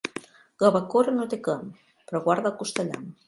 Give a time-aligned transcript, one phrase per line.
[0.63, 1.69] La bacora no té clam,
[2.09, 3.07] però guarda el costellam.